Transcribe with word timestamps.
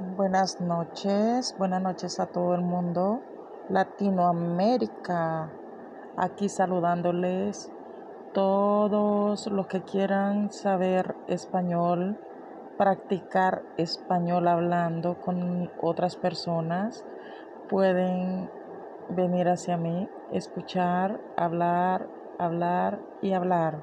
Buenas 0.00 0.60
noches, 0.60 1.56
buenas 1.58 1.82
noches 1.82 2.20
a 2.20 2.26
todo 2.26 2.54
el 2.54 2.60
mundo. 2.60 3.20
Latinoamérica, 3.68 5.52
aquí 6.16 6.48
saludándoles 6.48 7.68
todos 8.32 9.48
los 9.48 9.66
que 9.66 9.82
quieran 9.82 10.52
saber 10.52 11.16
español, 11.26 12.16
practicar 12.76 13.64
español 13.76 14.46
hablando 14.46 15.16
con 15.16 15.68
otras 15.82 16.14
personas, 16.14 17.04
pueden 17.68 18.48
venir 19.08 19.48
hacia 19.48 19.76
mí, 19.76 20.08
escuchar, 20.30 21.20
hablar, 21.36 22.06
hablar 22.38 23.00
y 23.20 23.32
hablar. 23.32 23.82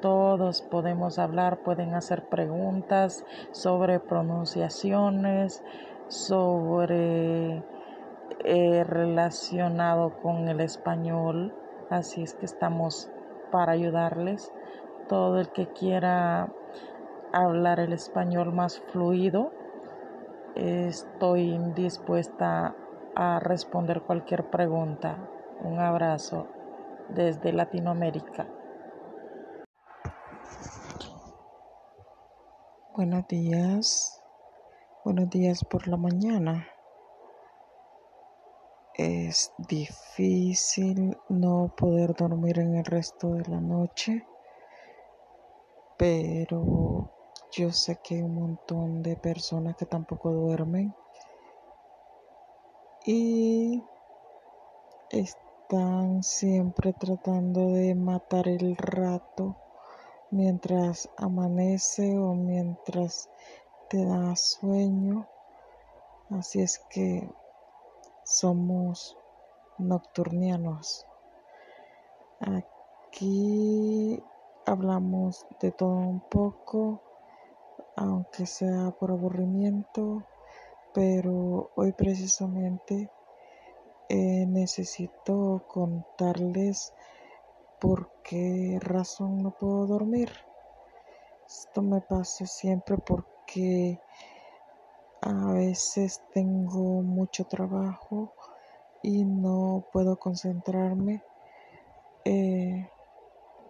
Todos 0.00 0.60
podemos 0.60 1.18
hablar, 1.18 1.62
pueden 1.62 1.94
hacer 1.94 2.28
preguntas 2.28 3.24
sobre 3.52 3.98
pronunciaciones, 3.98 5.62
sobre 6.08 7.62
eh, 8.44 8.84
relacionado 8.84 10.20
con 10.20 10.48
el 10.48 10.60
español. 10.60 11.54
Así 11.88 12.22
es 12.22 12.34
que 12.34 12.44
estamos 12.44 13.10
para 13.50 13.72
ayudarles. 13.72 14.52
Todo 15.08 15.40
el 15.40 15.48
que 15.48 15.68
quiera 15.68 16.52
hablar 17.32 17.80
el 17.80 17.92
español 17.92 18.52
más 18.52 18.80
fluido, 18.92 19.52
estoy 20.54 21.58
dispuesta 21.74 22.74
a 23.14 23.40
responder 23.40 24.02
cualquier 24.02 24.50
pregunta. 24.50 25.16
Un 25.62 25.78
abrazo 25.78 26.48
desde 27.08 27.52
Latinoamérica. 27.52 28.46
Buenos 32.96 33.28
días, 33.28 34.22
buenos 35.04 35.28
días 35.28 35.62
por 35.66 35.86
la 35.86 35.98
mañana. 35.98 36.66
Es 38.94 39.52
difícil 39.58 41.14
no 41.28 41.74
poder 41.76 42.14
dormir 42.14 42.58
en 42.58 42.74
el 42.74 42.86
resto 42.86 43.34
de 43.34 43.44
la 43.50 43.60
noche, 43.60 44.26
pero 45.98 47.12
yo 47.52 47.70
sé 47.70 48.00
que 48.02 48.14
hay 48.14 48.22
un 48.22 48.34
montón 48.34 49.02
de 49.02 49.14
personas 49.16 49.76
que 49.76 49.84
tampoco 49.84 50.32
duermen 50.32 50.94
y 53.04 53.84
están 55.10 56.22
siempre 56.22 56.94
tratando 56.94 57.72
de 57.72 57.94
matar 57.94 58.48
el 58.48 58.74
rato 58.74 59.65
mientras 60.30 61.08
amanece 61.16 62.18
o 62.18 62.34
mientras 62.34 63.28
te 63.88 64.04
da 64.04 64.34
sueño. 64.36 65.26
Así 66.30 66.60
es 66.60 66.78
que 66.90 67.28
somos 68.24 69.16
nocturnianos. 69.78 71.06
Aquí 72.40 74.22
hablamos 74.66 75.46
de 75.60 75.70
todo 75.72 75.96
un 75.96 76.20
poco, 76.20 77.00
aunque 77.96 78.46
sea 78.46 78.90
por 78.98 79.12
aburrimiento, 79.12 80.24
pero 80.92 81.70
hoy 81.76 81.92
precisamente 81.92 83.10
eh, 84.08 84.46
necesito 84.46 85.64
contarles 85.68 86.92
por 87.86 88.10
qué 88.24 88.78
razón 88.80 89.44
no 89.44 89.52
puedo 89.52 89.86
dormir. 89.86 90.32
Esto 91.46 91.82
me 91.82 92.00
pasa 92.00 92.44
siempre 92.44 92.96
porque 92.98 94.00
a 95.20 95.52
veces 95.52 96.24
tengo 96.34 97.04
mucho 97.04 97.44
trabajo 97.44 98.34
y 99.02 99.24
no 99.24 99.84
puedo 99.92 100.18
concentrarme 100.18 101.22
eh, 102.24 102.90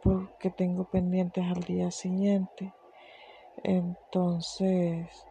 porque 0.01 0.49
tengo 0.49 0.87
pendientes 0.87 1.45
al 1.45 1.63
día 1.65 1.91
siguiente. 1.91 2.73
Entonces 3.65 5.27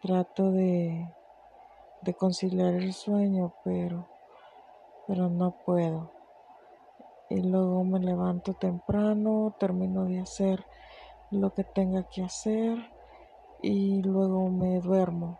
trato 0.00 0.52
de, 0.52 1.12
de 2.02 2.14
conciliar 2.14 2.74
el 2.74 2.92
sueño, 2.92 3.52
pero, 3.64 4.06
pero 5.08 5.28
no 5.28 5.56
puedo 5.64 6.11
y 7.32 7.40
luego 7.40 7.82
me 7.82 7.98
levanto 7.98 8.52
temprano, 8.52 9.54
termino 9.58 10.04
de 10.04 10.20
hacer 10.20 10.66
lo 11.30 11.54
que 11.54 11.64
tenga 11.64 12.04
que 12.04 12.22
hacer 12.22 12.76
y 13.62 14.02
luego 14.02 14.50
me 14.50 14.80
duermo. 14.80 15.38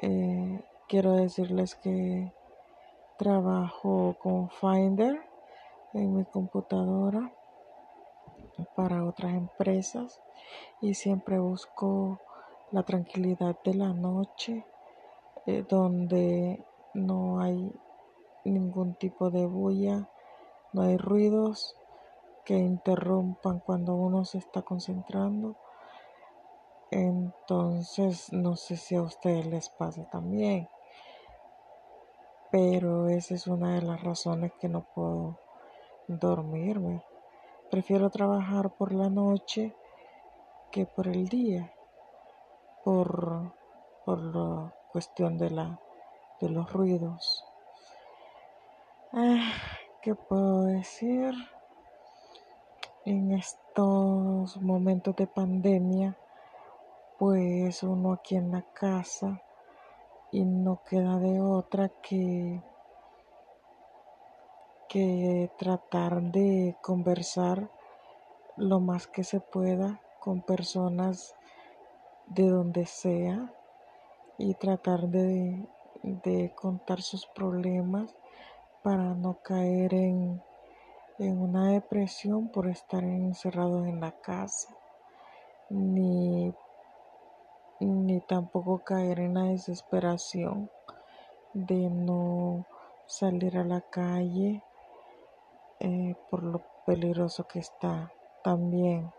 Eh, 0.00 0.64
quiero 0.88 1.12
decirles 1.12 1.74
que 1.74 2.32
trabajo 3.18 4.16
con 4.18 4.48
Finder 4.48 5.20
en 5.92 6.16
mi 6.16 6.24
computadora 6.24 7.30
para 8.74 9.04
otras 9.04 9.34
empresas 9.34 10.22
y 10.80 10.94
siempre 10.94 11.38
busco 11.38 12.20
la 12.70 12.84
tranquilidad 12.84 13.54
de 13.64 13.74
la 13.74 13.92
noche 13.92 14.64
eh, 15.44 15.62
donde 15.68 16.64
no 16.94 17.40
hay 17.40 17.70
ningún 18.44 18.94
tipo 18.94 19.30
de 19.30 19.44
bulla 19.46 20.08
no 20.74 20.82
hay 20.82 20.96
ruidos 20.96 21.76
que 22.44 22.58
interrumpan 22.58 23.60
cuando 23.60 23.94
uno 23.94 24.24
se 24.24 24.38
está 24.38 24.62
concentrando. 24.62 25.56
Entonces, 26.90 28.32
no 28.32 28.56
sé 28.56 28.76
si 28.76 28.96
a 28.96 29.02
ustedes 29.02 29.46
les 29.46 29.68
pasa 29.68 30.04
también. 30.10 30.68
Pero 32.50 33.08
esa 33.08 33.34
es 33.34 33.46
una 33.46 33.76
de 33.76 33.82
las 33.82 34.02
razones 34.02 34.52
que 34.60 34.68
no 34.68 34.84
puedo 34.94 35.38
dormirme. 36.08 37.02
Prefiero 37.70 38.10
trabajar 38.10 38.70
por 38.70 38.92
la 38.92 39.08
noche 39.08 39.74
que 40.72 40.86
por 40.86 41.06
el 41.06 41.28
día. 41.28 41.72
Por, 42.84 43.52
por 44.04 44.18
la 44.20 44.74
cuestión 44.92 45.38
de, 45.38 45.50
la, 45.50 45.80
de 46.40 46.48
los 46.50 46.72
ruidos. 46.72 47.44
Ah, 49.12 49.52
¿Qué 50.04 50.14
puedo 50.14 50.64
decir? 50.64 51.32
En 53.06 53.32
estos 53.32 54.54
momentos 54.58 55.16
de 55.16 55.26
pandemia, 55.26 56.14
pues 57.18 57.82
uno 57.82 58.12
aquí 58.12 58.36
en 58.36 58.52
la 58.52 58.60
casa 58.74 59.40
y 60.30 60.44
no 60.44 60.82
queda 60.84 61.18
de 61.20 61.40
otra 61.40 61.88
que, 61.88 62.60
que 64.90 65.50
tratar 65.56 66.20
de 66.20 66.76
conversar 66.82 67.70
lo 68.58 68.80
más 68.80 69.06
que 69.06 69.24
se 69.24 69.40
pueda 69.40 70.02
con 70.20 70.42
personas 70.42 71.34
de 72.26 72.50
donde 72.50 72.84
sea 72.84 73.54
y 74.36 74.52
tratar 74.52 75.08
de, 75.08 75.66
de 76.02 76.52
contar 76.54 77.00
sus 77.00 77.24
problemas 77.24 78.14
para 78.84 79.14
no 79.14 79.38
caer 79.42 79.94
en, 79.94 80.42
una 81.18 81.70
depresión 81.70 82.48
por 82.48 82.68
estar 82.68 83.02
encerrados 83.02 83.86
en 83.86 83.98
la 83.98 84.12
casa, 84.12 84.76
ni, 85.70 86.52
ni 87.80 88.20
tampoco 88.20 88.84
caer 88.84 89.20
en 89.20 89.32
la 89.34 89.44
desesperación 89.44 90.70
de 91.54 91.88
no 91.88 92.66
salir 93.06 93.56
a 93.56 93.64
la 93.64 93.80
calle 93.80 94.62
eh, 95.80 96.14
por 96.28 96.42
lo 96.42 96.60
peligroso 96.84 97.46
que 97.46 97.60
está 97.60 98.12
también. 98.42 99.10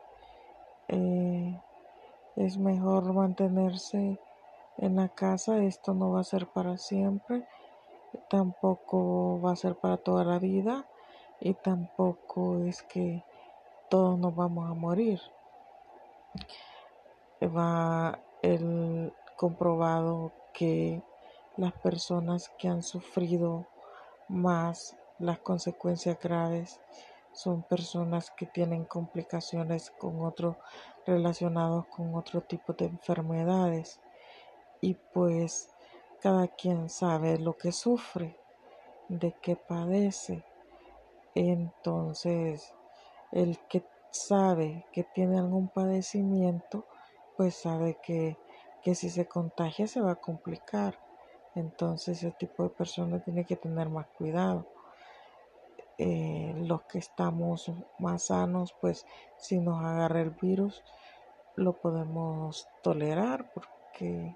Eh, 0.89 1.59
es 2.35 2.59
mejor 2.59 3.11
mantenerse 3.13 4.19
en 4.77 4.95
la 4.95 5.09
casa, 5.09 5.57
esto 5.57 5.95
no 5.95 6.11
va 6.11 6.19
a 6.19 6.23
ser 6.23 6.45
para 6.45 6.77
siempre 6.77 7.47
tampoco 8.29 9.39
va 9.41 9.51
a 9.51 9.55
ser 9.55 9.75
para 9.75 9.97
toda 9.97 10.23
la 10.23 10.39
vida 10.39 10.85
y 11.39 11.53
tampoco 11.53 12.63
es 12.63 12.83
que 12.83 13.23
todos 13.89 14.17
nos 14.17 14.35
vamos 14.35 14.69
a 14.69 14.73
morir. 14.73 15.19
Va 17.43 18.19
el 18.41 19.13
comprobado 19.35 20.31
que 20.53 21.01
las 21.57 21.73
personas 21.73 22.49
que 22.57 22.67
han 22.67 22.83
sufrido 22.83 23.67
más 24.27 24.95
las 25.19 25.39
consecuencias 25.39 26.19
graves 26.19 26.79
son 27.31 27.63
personas 27.63 28.31
que 28.31 28.45
tienen 28.45 28.85
complicaciones 28.85 29.91
con 29.91 30.31
relacionados 31.05 31.85
con 31.87 32.15
otro 32.15 32.41
tipo 32.41 32.73
de 32.73 32.85
enfermedades 32.85 33.99
y 34.81 34.93
pues 35.13 35.74
cada 36.21 36.47
quien 36.47 36.89
sabe 36.89 37.37
lo 37.37 37.57
que 37.57 37.71
sufre, 37.71 38.37
de 39.09 39.33
qué 39.41 39.55
padece. 39.55 40.43
Entonces, 41.35 42.73
el 43.31 43.59
que 43.67 43.83
sabe 44.11 44.85
que 44.91 45.03
tiene 45.03 45.37
algún 45.37 45.67
padecimiento, 45.67 46.85
pues 47.35 47.55
sabe 47.55 47.97
que, 48.01 48.37
que 48.81 48.95
si 48.95 49.09
se 49.09 49.27
contagia 49.27 49.87
se 49.87 50.01
va 50.01 50.11
a 50.11 50.21
complicar. 50.21 50.95
Entonces 51.53 52.17
ese 52.17 52.31
tipo 52.31 52.63
de 52.63 52.69
personas 52.69 53.23
tiene 53.23 53.45
que 53.45 53.55
tener 53.55 53.89
más 53.89 54.07
cuidado. 54.17 54.65
Eh, 55.97 56.53
los 56.57 56.83
que 56.83 56.99
estamos 56.99 57.71
más 57.99 58.25
sanos, 58.25 58.73
pues 58.81 59.05
si 59.37 59.59
nos 59.59 59.83
agarra 59.83 60.21
el 60.21 60.31
virus, 60.31 60.83
lo 61.55 61.73
podemos 61.73 62.67
tolerar 62.83 63.49
porque 63.53 64.35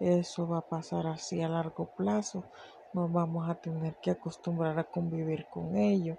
eso 0.00 0.48
va 0.48 0.58
a 0.58 0.68
pasar 0.68 1.06
así 1.06 1.42
a 1.42 1.48
largo 1.48 1.86
plazo. 1.86 2.44
Nos 2.92 3.12
vamos 3.12 3.48
a 3.48 3.54
tener 3.54 3.96
que 3.96 4.10
acostumbrar 4.10 4.78
a 4.78 4.84
convivir 4.84 5.46
con 5.46 5.76
ello. 5.76 6.16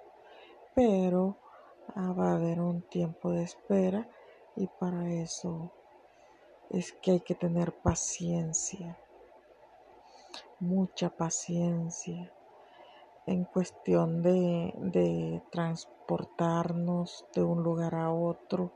Pero 0.74 1.36
ah, 1.94 2.12
va 2.12 2.30
a 2.30 2.34
haber 2.34 2.60
un 2.60 2.82
tiempo 2.82 3.30
de 3.30 3.42
espera 3.42 4.08
y 4.56 4.66
para 4.66 5.10
eso 5.12 5.70
es 6.70 6.92
que 6.92 7.12
hay 7.12 7.20
que 7.20 7.34
tener 7.34 7.72
paciencia, 7.72 8.98
mucha 10.58 11.10
paciencia 11.10 12.32
en 13.26 13.44
cuestión 13.44 14.22
de, 14.22 14.72
de 14.78 15.42
transportarnos 15.50 17.26
de 17.34 17.42
un 17.42 17.62
lugar 17.62 17.94
a 17.94 18.10
otro, 18.10 18.72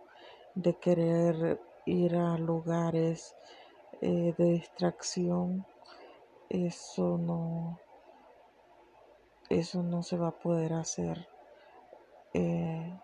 de 0.54 0.74
querer 0.74 1.60
ir 1.86 2.16
a 2.16 2.36
lugares 2.36 3.36
eh, 4.00 4.34
de 4.36 4.44
distracción, 4.44 5.66
eso 6.48 7.18
no, 7.18 7.78
eso 9.48 9.82
no 9.82 10.02
se 10.02 10.16
va 10.16 10.28
a 10.28 10.38
poder 10.38 10.72
hacer 10.72 11.28
eh, 12.34 12.98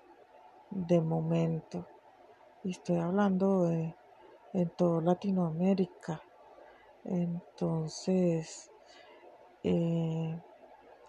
de 0.71 1.00
momento. 1.00 1.87
Y 2.65 2.71
estoy 2.71 2.99
hablando 2.99 3.65
de, 3.65 3.94
en 4.53 4.71
toda 4.71 5.00
Latinoamérica. 5.00 6.23
Entonces, 7.05 8.71
eh, 9.62 10.41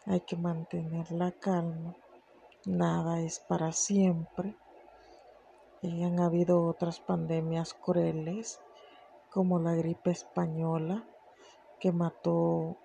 hay 0.06 0.20
que 0.22 0.36
mantener 0.36 1.12
la 1.12 1.32
calma. 1.32 1.96
Nada 2.66 3.22
es 3.22 3.40
para 3.40 3.72
siempre. 3.72 4.56
Y 5.82 6.04
han 6.04 6.20
habido 6.20 6.66
otras 6.66 7.00
pandemias 7.00 7.74
crueles, 7.74 8.60
como 9.32 9.60
la 9.60 9.76
gripe 9.76 10.12
española, 10.12 11.06
que 11.80 11.92
mató 11.92 12.78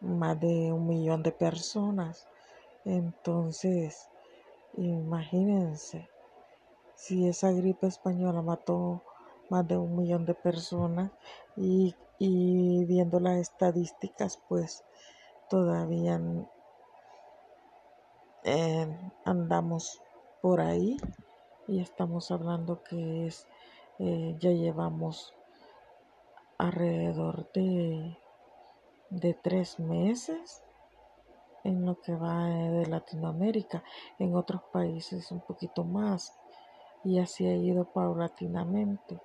más 0.00 0.38
de 0.40 0.72
un 0.72 0.86
millón 0.86 1.22
de 1.22 1.32
personas. 1.32 2.26
Entonces, 2.84 4.08
imagínense, 4.76 6.08
si 6.94 7.28
esa 7.28 7.52
gripe 7.52 7.86
española 7.86 8.42
mató 8.42 9.02
más 9.50 9.66
de 9.66 9.76
un 9.76 9.96
millón 9.96 10.24
de 10.26 10.34
personas 10.34 11.12
y, 11.56 11.94
y 12.18 12.84
viendo 12.84 13.20
las 13.20 13.38
estadísticas, 13.38 14.38
pues 14.48 14.84
todavía 15.48 16.20
eh, 18.44 19.12
andamos 19.24 20.00
por 20.40 20.60
ahí 20.60 20.96
y 21.66 21.80
estamos 21.80 22.30
hablando 22.30 22.82
que 22.82 23.26
es 23.26 23.46
eh, 23.98 24.36
ya 24.38 24.50
llevamos 24.50 25.34
alrededor 26.58 27.50
de, 27.52 28.18
de 29.10 29.34
tres 29.34 29.78
meses 29.78 30.62
en 31.64 31.84
lo 31.86 32.00
que 32.00 32.14
va 32.14 32.46
de 32.46 32.86
Latinoamérica, 32.86 33.82
en 34.18 34.34
otros 34.34 34.62
países 34.72 35.30
un 35.30 35.40
poquito 35.40 35.84
más 35.84 36.38
y 37.04 37.18
así 37.18 37.46
ha 37.46 37.54
ido 37.54 37.84
paulatinamente. 37.84 39.20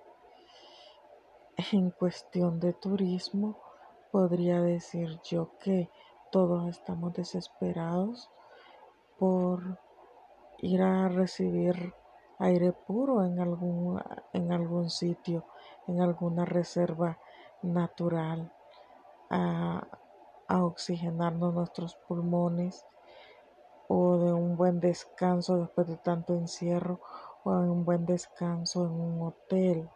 En 1.72 1.92
cuestión 1.92 2.60
de 2.60 2.74
turismo, 2.74 3.58
podría 4.12 4.62
decir 4.62 5.20
yo 5.24 5.58
que 5.60 5.90
todos 6.32 6.68
estamos 6.70 7.14
desesperados 7.14 8.30
por 9.18 9.80
ir 10.60 10.82
a 10.82 11.08
recibir 11.10 11.94
aire 12.40 12.74
puro 12.74 13.24
en 13.24 13.40
algún, 13.40 14.02
en 14.34 14.52
algún 14.52 14.90
sitio, 14.90 15.46
en 15.88 16.02
alguna 16.02 16.46
reserva 16.46 17.20
natural, 17.64 18.52
a, 19.30 19.88
oxigenarnos 20.50 21.54
nuestros 21.54 21.96
pulmones 21.96 22.86
o 23.88 24.18
de 24.18 24.34
un 24.34 24.56
buen 24.56 24.80
descanso 24.80 25.58
después 25.58 25.88
de 25.88 25.98
tanto 25.98 26.36
encierro 26.36 27.00
o 27.44 27.56
de 27.56 27.70
un 27.70 27.86
buen 27.86 28.06
descanso 28.06 28.86
en 28.86 28.92
un 28.92 29.22
hotel 29.28 29.90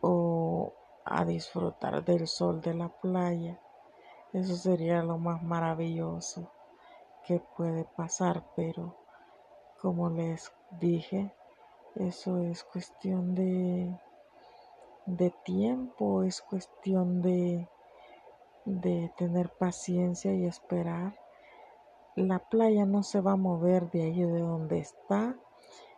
o 0.00 0.72
a 1.04 1.24
disfrutar 1.26 2.04
del 2.04 2.26
sol 2.26 2.62
de 2.62 2.74
la 2.74 2.88
playa. 2.88 3.60
Eso 4.32 4.56
sería 4.56 5.02
lo 5.02 5.18
más 5.18 5.42
maravilloso 5.42 6.50
que 7.26 7.40
puede 7.56 7.84
pasar, 7.84 8.44
pero 8.54 8.96
como 9.80 10.08
les 10.08 10.52
dije, 10.80 11.34
eso 11.96 12.38
es 12.40 12.64
cuestión 12.64 13.34
de, 13.34 13.98
de 15.06 15.30
tiempo, 15.44 16.22
es 16.22 16.42
cuestión 16.42 17.22
de, 17.22 17.68
de 18.64 19.12
tener 19.16 19.50
paciencia 19.50 20.34
y 20.34 20.46
esperar. 20.46 21.14
La 22.16 22.38
playa 22.38 22.84
no 22.86 23.02
se 23.02 23.20
va 23.20 23.32
a 23.32 23.36
mover 23.36 23.90
de 23.90 24.02
ahí 24.02 24.22
de 24.22 24.40
donde 24.40 24.78
está. 24.78 25.36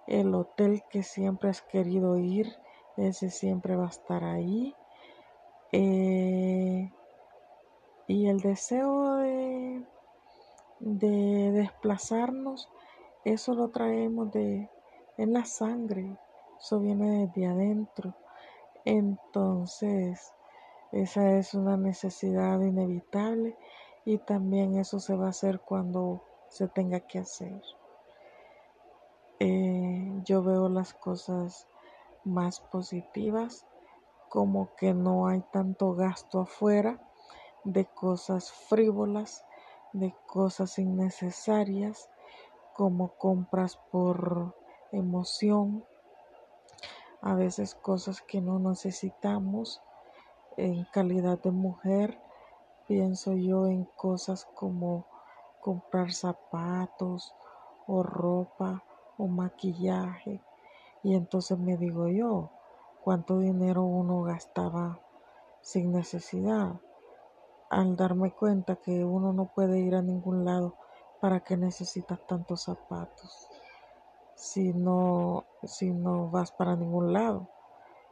El 0.07 0.35
hotel 0.35 0.83
que 0.91 1.03
siempre 1.03 1.51
has 1.51 1.63
querido 1.63 2.19
ir, 2.19 2.55
ese 2.97 3.31
siempre 3.31 3.77
va 3.77 3.87
a 3.87 3.91
estar 3.91 4.25
ahí. 4.25 4.75
Eh, 5.73 6.91
y 8.07 8.27
el 8.27 8.41
deseo 8.41 9.17
de, 9.17 9.85
de 10.81 11.53
desplazarnos, 11.53 12.69
eso 13.25 13.55
lo 13.55 13.69
traemos 13.69 14.33
de 14.33 14.71
en 15.19 15.33
la 15.33 15.45
sangre, 15.45 16.17
eso 16.59 16.79
viene 16.79 17.27
desde 17.27 17.47
adentro. 17.47 18.15
Entonces, 18.85 20.33
esa 20.93 21.33
es 21.39 21.55
una 21.55 21.77
necesidad 21.77 22.61
inevitable 22.61 23.57
y 24.05 24.19
también 24.19 24.79
eso 24.79 25.01
se 25.01 25.15
va 25.15 25.27
a 25.27 25.31
hacer 25.31 25.61
cuando 25.61 26.23
se 26.49 26.69
tenga 26.69 27.01
que 27.01 27.19
hacer. 27.19 27.61
Eh, 29.41 30.23
yo 30.25 30.43
veo 30.43 30.69
las 30.69 30.95
cosas 30.95 31.69
más 32.25 32.61
positivas, 32.61 33.67
como 34.29 34.75
que 34.77 34.95
no 34.95 35.29
hay 35.29 35.43
tanto 35.53 35.95
gasto 35.95 36.41
afuera 36.41 36.99
de 37.65 37.87
cosas 37.87 38.51
frívolas, 38.51 39.45
de 39.93 40.15
cosas 40.27 40.79
innecesarias, 40.79 42.09
como 42.75 43.09
compras 43.17 43.79
por 43.91 44.55
emoción, 44.93 45.85
a 47.21 47.35
veces 47.35 47.75
cosas 47.75 48.21
que 48.23 48.41
no 48.41 48.59
necesitamos 48.59 49.83
en 50.57 50.85
calidad 50.93 51.39
de 51.41 51.51
mujer. 51.51 52.19
Pienso 52.87 53.35
yo 53.35 53.67
en 53.67 53.85
cosas 53.97 54.47
como 54.55 55.07
comprar 55.61 56.13
zapatos 56.13 57.35
o 57.87 58.03
ropa 58.03 58.83
o 59.17 59.27
maquillaje. 59.27 60.41
Y 61.03 61.15
entonces 61.15 61.59
me 61.59 61.77
digo 61.77 62.09
yo, 62.09 62.51
¿cuánto 63.03 63.39
dinero 63.39 63.83
uno 63.83 64.23
gastaba 64.23 65.01
sin 65.61 65.93
necesidad? 65.93 66.81
al 67.71 67.97
darme 67.97 68.33
cuenta 68.33 68.77
que 68.77 69.05
uno 69.05 69.33
no 69.33 69.47
puede 69.47 69.81
ir 69.81 69.95
a 69.95 70.03
ningún 70.03 70.45
lado 70.45 70.75
para 71.21 71.41
que 71.41 71.57
necesitas 71.57 72.19
tantos 72.27 72.63
zapatos 72.63 73.49
si 74.39 74.73
no 74.73 75.47
si 75.65 75.91
no 75.91 76.31
vas 76.31 76.53
para 76.53 76.77
ningún 76.77 77.13
lado. 77.13 77.49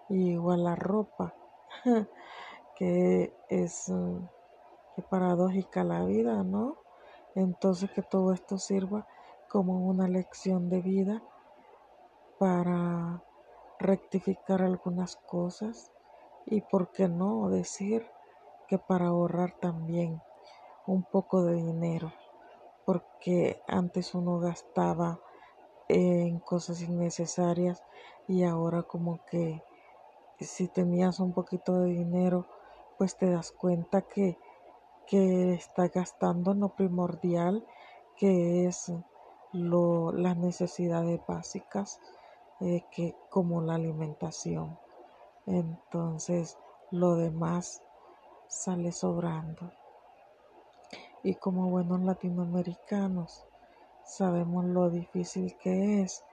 Igual 0.08 0.64
la 0.64 0.74
ropa 0.74 1.34
que 2.74 3.32
es 3.48 3.92
que 4.94 5.02
paradójica 5.02 5.84
la 5.84 6.04
vida 6.04 6.42
no 6.42 6.76
entonces 7.34 7.90
que 7.90 8.02
todo 8.02 8.32
esto 8.32 8.58
sirva 8.58 9.06
como 9.48 9.86
una 9.86 10.08
lección 10.08 10.68
de 10.68 10.80
vida 10.80 11.22
para 12.38 13.22
rectificar 13.78 14.62
algunas 14.62 15.16
cosas 15.16 15.92
y 16.44 16.62
por 16.62 16.90
qué 16.92 17.08
no 17.08 17.48
decir 17.50 18.10
que 18.66 18.78
para 18.78 19.06
ahorrar 19.08 19.52
también 19.60 20.22
un 20.86 21.02
poco 21.04 21.44
de 21.44 21.54
dinero, 21.54 22.12
porque 22.84 23.62
antes 23.66 24.14
uno 24.14 24.38
gastaba 24.38 25.20
en 25.88 26.40
cosas 26.40 26.80
innecesarias 26.82 27.82
y 28.28 28.44
ahora 28.44 28.82
como 28.82 29.20
que 29.26 29.62
si 30.40 30.68
tenías 30.68 31.20
un 31.20 31.32
poquito 31.32 31.80
de 31.80 31.90
dinero, 31.90 32.46
pues 32.98 33.16
te 33.16 33.30
das 33.30 33.52
cuenta 33.52 34.02
que, 34.02 34.38
que 35.06 35.54
estás 35.54 35.92
gastando 35.92 36.54
lo 36.54 36.70
primordial, 36.70 37.64
que 38.16 38.66
es 38.66 38.92
lo, 39.52 40.12
las 40.12 40.36
necesidades 40.36 41.20
básicas, 41.26 42.00
eh, 42.60 42.84
que, 42.90 43.14
como 43.30 43.62
la 43.62 43.74
alimentación. 43.74 44.78
Entonces, 45.46 46.58
lo 46.90 47.16
demás 47.16 47.82
sale 48.48 48.92
sobrando. 48.92 49.70
Y 51.22 51.34
como 51.34 51.70
buenos 51.70 52.00
latinoamericanos, 52.02 53.46
sabemos 54.06 54.64
lo 54.64 54.88
difícil 54.88 55.56
que 55.58 56.02
es 56.02 56.24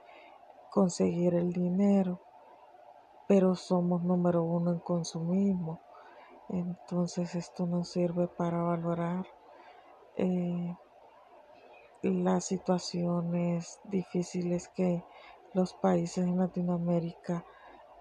conseguir 0.70 1.34
el 1.34 1.52
dinero, 1.52 2.20
pero 3.28 3.56
somos 3.56 4.04
número 4.04 4.44
uno 4.44 4.72
en 4.72 4.80
consumismo. 4.80 5.80
Entonces 6.50 7.36
esto 7.36 7.66
nos 7.66 7.90
sirve 7.90 8.28
para 8.28 8.62
valorar 8.62 9.26
eh, 10.18 10.76
las 12.04 12.46
situaciones 12.46 13.80
difíciles 13.86 14.68
que 14.68 15.04
los 15.54 15.74
países 15.74 16.26
en 16.26 16.38
Latinoamérica 16.38 17.46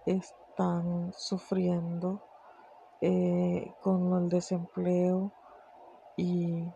están 0.06 1.12
sufriendo 1.16 2.20
eh, 3.00 3.74
con 3.80 4.22
el 4.22 4.28
desempleo 4.28 5.32
y, 6.16 6.66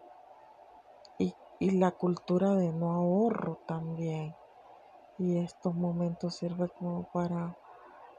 y, 1.59 1.71
la 1.73 1.93
cultura 1.93 2.55
de 2.55 2.73
no 2.73 2.93
ahorro 2.93 3.59
también. 3.67 4.35
Y 5.19 5.39
estos 5.39 5.75
momentos 5.75 6.37
sirven 6.37 6.71
como 6.79 7.05
para 7.13 7.57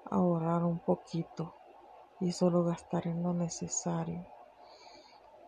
ahorrar 0.09 0.63
un 0.63 0.79
poquito 0.79 1.53
y 2.19 2.31
solo 2.31 2.63
gastar 2.63 3.07
en 3.07 3.21
lo 3.21 3.33
necesario. 3.33 4.25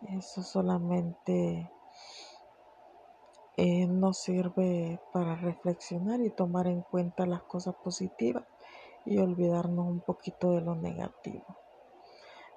Eso 0.02 0.42
solamente 0.42 1.70
eh, 3.56 3.86
nos 3.86 4.18
sirve 4.18 5.00
para 5.12 5.34
reflexionar 5.36 6.20
y 6.20 6.30
tomar 6.30 6.66
en 6.66 6.82
cuenta 6.82 7.26
las 7.26 7.42
cosas 7.42 7.74
positivas 7.74 8.44
y 9.04 9.18
olvidarnos 9.18 9.86
un 9.86 10.00
poquito 10.00 10.52
de 10.52 10.60
lo 10.60 10.76
negativo. 10.76 11.44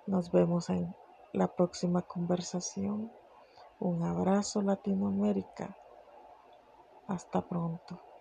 Nos 0.05 0.31
vemos 0.31 0.69
en 0.69 0.95
la 1.33 1.47
próxima 1.47 2.01
conversación. 2.03 3.11
Un 3.79 4.03
abrazo 4.03 4.61
Latinoamérica. 4.61 5.77
Hasta 7.07 7.41
pronto. 7.47 8.12